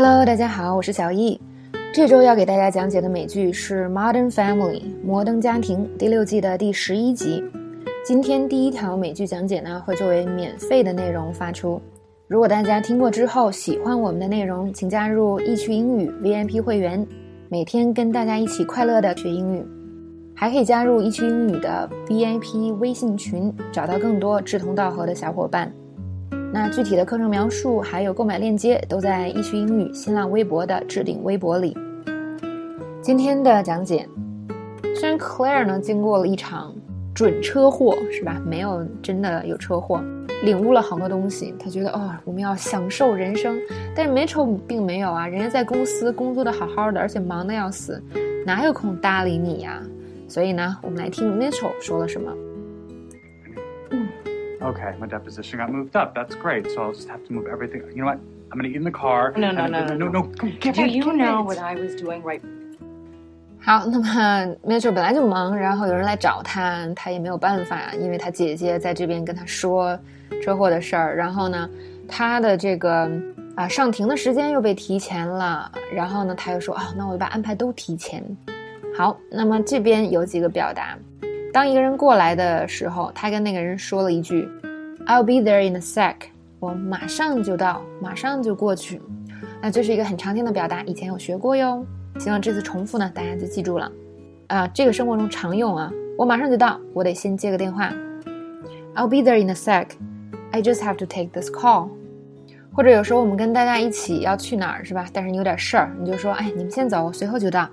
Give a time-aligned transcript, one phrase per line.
[0.00, 1.40] Hello，大家好，我是小易。
[1.92, 7.42] 这周要给大家讲解的美剧是《Modern Family》摩登家庭第六季的第十一集。
[8.06, 11.82] 今天第一条美剧讲解呢，会作为免费的内容发出。
[12.28, 17.04] 如果大家听过之后喜欢我们的内容，请加入易趣英语 VIP 会员，
[17.48, 19.66] 每天跟大家一起快乐的学英语。
[20.32, 25.68] 还可以加入易趣英语的 VIP 微信群，找到更多志同道合的小伙伴。
[26.50, 31.76] 那具体的课程描述还有购买链接都在易趣英语新浪微博的置顶微博里。
[33.02, 34.08] 今天的讲解，
[34.96, 36.74] 虽然 Claire 呢经过了一场
[37.14, 38.40] 准车祸，是吧？
[38.46, 40.02] 没有真的有车祸，
[40.42, 41.54] 领悟了好多东西。
[41.58, 43.58] 他觉得哦，我们要享受人生。
[43.94, 48.02] 但是 Mitchell 并没有啊，人家在公司工作的好好的，而且忙的要死，
[48.46, 49.82] 哪有空搭理你呀？
[50.26, 52.32] 所以呢，我们来听 Mitchell 说了什么。
[54.60, 56.14] Okay, my deposition got moved up.
[56.14, 56.70] That's great.
[56.70, 57.82] So I'll just have to move everything.
[57.94, 58.18] You know what?
[58.50, 59.32] I'm going to get in the car.
[59.36, 60.22] No, no, no, no, no, no.
[60.22, 61.44] Come, get Do it, you get know it.
[61.44, 62.40] what I was doing right
[63.60, 69.98] 好，那么 Mitchell 本来就忙，然后有人来找他，他也没有办法，因为他姐姐在这边跟他说
[70.42, 71.68] 车祸的事儿，然后呢，
[72.08, 73.10] 他的这个
[73.56, 78.24] 啊上庭的时间又被提前了，然后呢，他又说啊，那我就把安排都提前。
[78.96, 80.96] 好，那么这边有几个表达，
[81.58, 84.48] 当一个人过来的时候，他跟那个人说了一句
[85.06, 86.14] "I'll be there in a sec"，
[86.60, 89.02] 我马上就到，马上就过去。
[89.60, 91.84] 那这是一个很常见的表达，以前有学过哟。
[92.20, 93.90] 希望这次重复呢，大家就记住了。
[94.46, 97.92] 啊，这个生活中常用啊，我马上就到，我得先接个电话。
[98.94, 99.88] I'll be there in a sec.
[100.52, 101.88] I just have to take this call.
[102.72, 105.08] 或者有时候我们跟大家一起要去哪儿是吧？
[105.12, 107.68] 但是你有点事儿，你就说，哎，你们先走，我随后就到。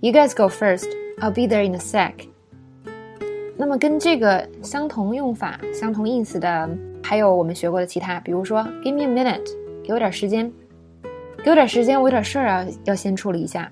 [0.00, 0.88] You guys go first.
[1.20, 2.14] I'll be there in a sec.
[3.62, 6.68] 那么跟这个相同用法、相同意思的，
[7.00, 9.48] 还有我们学过的其他，比如说，Give me a minute，
[9.84, 10.52] 给我点时间，
[11.44, 13.70] 给我点时间，我有点事儿啊，要先处理一下。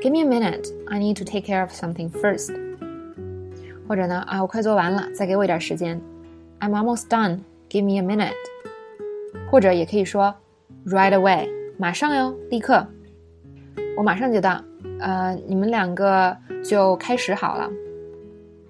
[0.00, 2.54] Give me a minute, I need to take care of something first。
[3.88, 6.00] 或者呢，啊，我快做完了，再给我一点时间。
[6.60, 8.30] I'm almost done, give me a minute。
[9.50, 10.32] 或者也可以说
[10.86, 11.48] ，right away，
[11.78, 12.86] 马上哟，立刻，
[13.96, 14.62] 我马上就到。
[15.00, 17.68] 呃，你们两个就开始好了。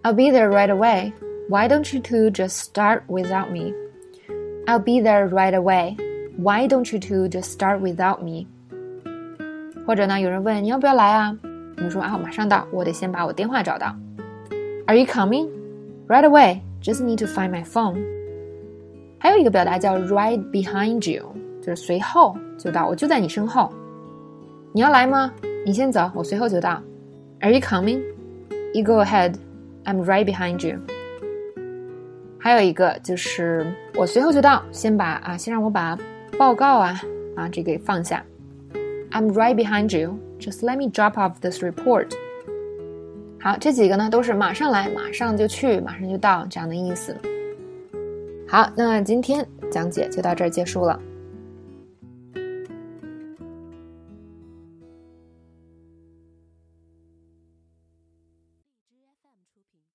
[0.06, 1.14] I'll be there right away.
[1.48, 3.74] Why don't you two just start without me?
[4.66, 5.98] I'll be there right away.
[6.38, 8.48] Why don't you two just start without me?
[9.86, 11.38] 或者呢，有人问你要不要来啊？
[11.78, 13.96] 你说啊，我马上到，我得先把我电话找到。
[14.86, 15.50] Are you coming?
[16.08, 16.62] Right away.
[16.82, 18.02] Just need to find my phone.
[19.20, 21.26] 还有一个表达叫 right behind you，
[21.62, 23.72] 就是随后就到，我就在你身后。
[24.74, 25.32] 你要来吗？
[25.66, 26.82] 你先走，我随后就到。
[27.42, 28.02] Are you coming?
[28.74, 29.36] You go ahead.
[29.87, 30.81] I'm right behind you.
[32.39, 35.99] 还有一个就是我随后就到，先把啊，先让我把
[36.37, 37.01] 报告啊
[37.37, 38.25] 啊这个放下。
[39.13, 40.19] I'm right behind you.
[40.39, 42.13] Just let me drop off this report.
[43.41, 47.17] 好，这几个呢都是马上来，马上就去，马上就到这样的意思。
[48.49, 51.01] 好，那今天讲解就到这儿结束了。